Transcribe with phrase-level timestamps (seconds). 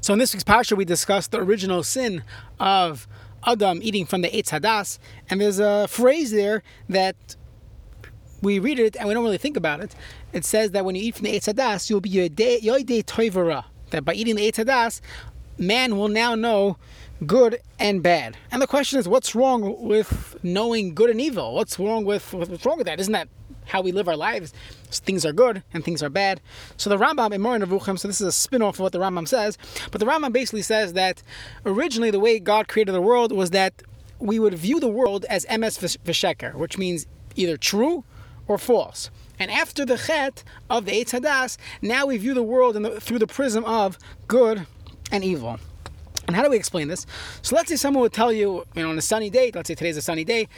[0.00, 2.22] So in this week's parsha, we discussed the original sin
[2.60, 3.08] of
[3.46, 4.98] Adam eating from the Eitz Hadas,
[5.30, 7.36] and there's a phrase there that
[8.42, 9.94] we read it and we don't really think about it.
[10.32, 13.64] It says that when you eat from the Eitz Hadas, you'll be yoidei toivara.
[13.90, 15.00] That by eating the Eitz Hadas,
[15.58, 16.76] man will now know
[17.24, 18.36] good and bad.
[18.50, 21.54] And the question is, what's wrong with knowing good and evil?
[21.54, 23.00] What's wrong with what's wrong with that?
[23.00, 23.28] Isn't that
[23.66, 24.52] how we live our lives?
[24.90, 26.40] Things are good and things are bad.
[26.76, 29.26] So the Rambam in Moreh Nevuchim, so this is a spin-off of what the Rambam
[29.26, 29.58] says,
[29.90, 31.22] but the Rambam basically says that
[31.64, 33.82] originally the way God created the world was that
[34.18, 38.04] we would view the world as emes v'sheker, which means either true
[38.48, 39.10] or false.
[39.38, 43.18] And after the chet of the Eitz Hadas, now we view the world the, through
[43.18, 44.66] the prism of good
[45.10, 45.58] and evil.
[46.26, 47.06] And how do we explain this?
[47.42, 49.74] So let's say someone would tell you, you know, on a sunny day, let's say
[49.74, 50.48] today's a sunny day,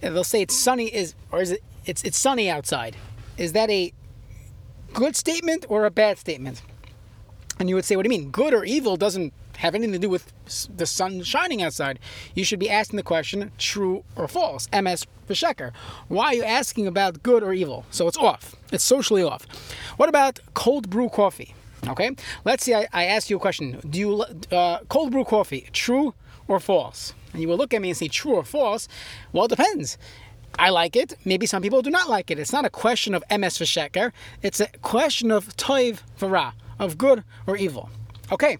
[0.00, 2.96] they'll say it's sunny is or is it it's it's sunny outside.
[3.36, 3.92] Is that a
[4.92, 6.62] good statement or a bad statement?
[7.58, 8.30] And you would say, what do you mean?
[8.30, 10.32] Good or evil doesn't have anything to do with
[10.76, 11.98] the sun shining outside.
[12.34, 15.72] You should be asking the question, true or false, emes V'sheker.
[16.08, 17.84] Why are you asking about good or evil?
[17.90, 18.54] So it's off.
[18.70, 19.46] It's socially off.
[19.96, 21.54] What about cold brew coffee?
[21.88, 22.10] Okay,
[22.44, 22.74] let's see.
[22.74, 23.80] I, I ask you a question.
[23.88, 25.68] Do you uh, cold brew coffee?
[25.72, 26.14] True
[26.48, 27.14] or false?
[27.32, 28.88] And you will look at me and say true or false.
[29.32, 29.98] Well, it depends.
[30.58, 31.16] I like it.
[31.24, 32.38] Maybe some people do not like it.
[32.38, 34.12] It's not a question of emes v'sheker.
[34.42, 37.90] It's a question of toiv v'ra, of good or evil.
[38.32, 38.58] Okay.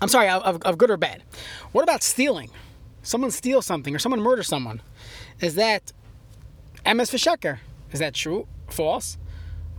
[0.00, 1.22] I'm sorry, of, of good or bad.
[1.72, 2.50] What about stealing?
[3.02, 4.80] Someone steals something or someone murders someone.
[5.40, 5.92] Is that
[6.86, 7.58] emes v'sheker?
[7.90, 8.46] Is that true?
[8.68, 9.18] False?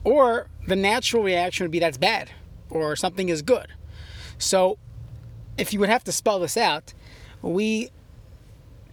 [0.06, 2.30] Or the natural reaction would be that's bad
[2.70, 3.68] or something is good.
[4.38, 4.78] So
[5.58, 6.94] if you would have to spell this out,
[7.42, 7.90] we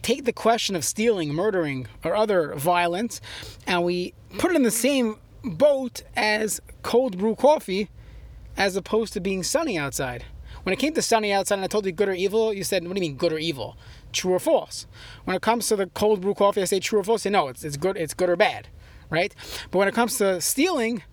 [0.03, 3.21] take the question of stealing, murdering, or other violence,
[3.67, 7.89] and we put it in the same boat as cold brew coffee
[8.57, 10.25] as opposed to being sunny outside.
[10.63, 12.85] When it came to sunny outside and I told you good or evil, you said,
[12.85, 13.77] what do you mean good or evil?
[14.13, 14.87] True or false?
[15.25, 17.23] When it comes to the cold brew coffee, I say true or false.
[17.23, 18.69] I say no, it's, it's good, it's good or bad,
[19.13, 19.35] right?
[19.71, 21.05] But when it comes to stealing,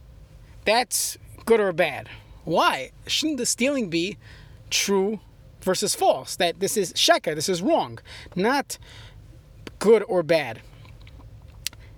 [0.65, 2.09] that's good or bad.
[2.45, 2.91] Why?
[3.05, 4.17] Shouldn't the stealing be
[4.69, 5.19] true
[5.61, 6.35] versus false?
[6.37, 7.99] That this is sheker, this is wrong,
[8.35, 8.79] not
[9.77, 10.61] good or bad.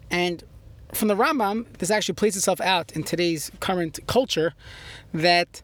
[0.09, 0.44] And
[0.91, 4.53] from the Rambam, this actually plays itself out in today's current culture
[5.13, 5.61] that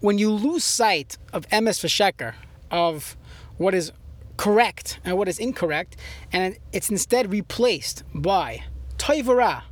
[0.00, 2.34] when you lose sight of emes v'sheker,
[2.70, 3.16] of
[3.56, 3.92] what is
[4.36, 5.96] correct and what is incorrect,
[6.32, 8.64] and it's instead replaced by
[9.02, 9.62] toivara,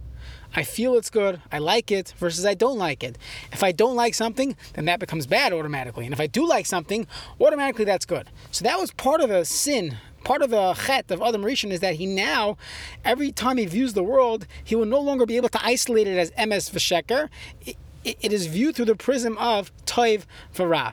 [0.57, 3.17] I feel it's good, I like it, versus I don't like it.
[3.53, 6.05] If I don't like something, then that becomes bad automatically.
[6.05, 7.07] And if I do like something,
[7.41, 8.29] automatically that's good.
[8.51, 11.79] So that was part of the sin, part of the chet of Adam Rishon is
[11.79, 12.57] that he now,
[13.05, 16.19] every time he views the world, he will no longer be able to isolate it
[16.19, 17.29] as emes v'sheker.
[17.65, 20.25] It, it, it is viewed through the prism of toiv
[20.57, 20.93] v'ra.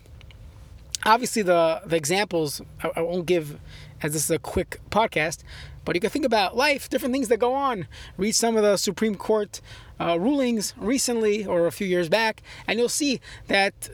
[1.05, 3.59] Obviously, the, the examples I, I won't give
[4.03, 5.43] as this is a quick podcast,
[5.87, 7.87] but you can think about life, different things that go on.
[8.17, 9.61] Read some of the Supreme Court
[10.01, 13.89] uh, rulings recently or a few years back, and you'll see that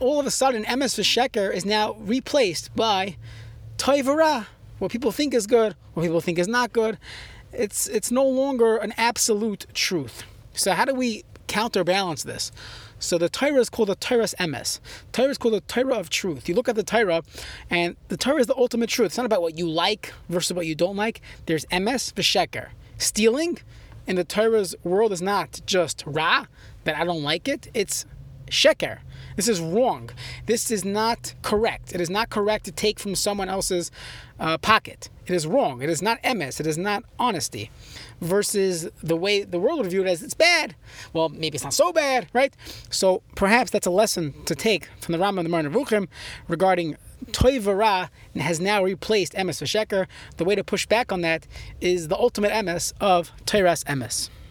[0.00, 3.16] all of a sudden emes v'sheker is now replaced by
[3.78, 4.46] toivara,
[4.80, 6.98] what people think is good, what people think is not good.
[7.52, 10.24] It's it's no longer an absolute truth.
[10.52, 12.52] So how do we counterbalance this?
[13.00, 14.78] So the Torah is called the Torah's emes.
[15.10, 16.48] Torah is called the Torah of truth.
[16.48, 17.22] You look at the Torah,
[17.68, 19.06] and the Torah is the ultimate truth.
[19.06, 21.20] It's not about what you like versus what you don't like.
[21.46, 22.68] There's emes v'sheker.
[22.98, 23.58] Stealing
[24.06, 26.46] in the Torah's world is not just ra,
[26.84, 27.68] that I don't like it.
[27.74, 28.06] It's
[28.46, 28.98] sheker.
[29.36, 30.10] This is wrong.
[30.46, 31.94] This is not correct.
[31.94, 33.90] It is not correct to take from someone else's
[34.38, 35.08] uh, pocket.
[35.26, 35.82] It is wrong.
[35.82, 36.58] It is not emes.
[36.58, 37.70] It is not honesty
[38.20, 40.74] versus the way the world would view it as it's bad.
[41.12, 42.54] Well, maybe it's not so bad, right?
[42.90, 46.08] So perhaps that's a lesson to take from the Rambam and the Moreh Nevuchim
[46.48, 50.06] regarding Toivara and has now replaced emes v'sheker.
[50.36, 51.46] The way to push back on that
[51.80, 54.30] is the ultimate emes of Teiras emes.